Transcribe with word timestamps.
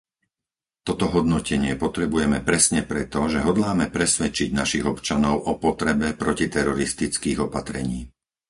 Toto 0.87 1.05
hodnotenie 1.15 1.73
potrebujeme 1.83 2.39
presne 2.49 2.81
preto, 2.91 3.19
že 3.33 3.45
hodláme 3.47 3.85
presvedčiť 3.97 4.49
našich 4.59 4.81
občanov 4.93 5.35
o 5.51 5.61
potrebe 5.65 6.07
protiteroristických 6.23 7.39
opatrení. 7.47 8.01